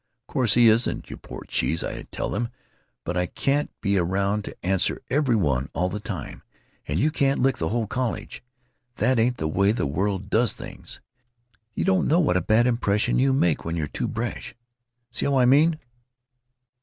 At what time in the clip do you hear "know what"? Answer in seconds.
12.07-12.35